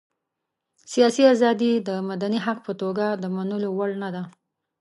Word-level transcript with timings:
سياسي 0.93 1.23
ازادي 1.35 1.67
یې 1.73 1.79
د 1.87 1.89
مدني 2.09 2.39
حق 2.45 2.57
په 2.67 2.73
توګه 2.81 3.05
د 3.21 3.25
منلو 3.35 3.69
وړ 3.77 3.91
نه 4.03 4.09
ده. 4.15 4.23